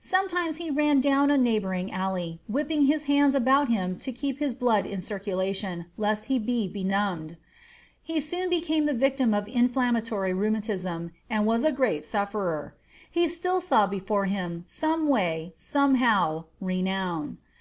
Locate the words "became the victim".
8.50-9.32